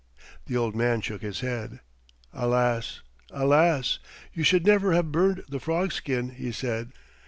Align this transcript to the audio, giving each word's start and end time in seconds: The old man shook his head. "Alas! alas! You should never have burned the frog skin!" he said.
The 0.47 0.57
old 0.57 0.75
man 0.75 1.01
shook 1.01 1.21
his 1.21 1.41
head. 1.41 1.79
"Alas! 2.33 3.01
alas! 3.29 3.99
You 4.33 4.41
should 4.43 4.65
never 4.65 4.93
have 4.93 5.11
burned 5.11 5.43
the 5.47 5.59
frog 5.59 5.91
skin!" 5.91 6.29
he 6.31 6.51
said. 6.51 6.93